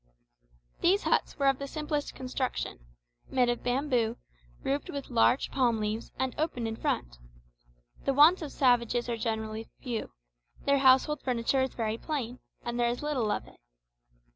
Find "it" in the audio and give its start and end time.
13.47-13.59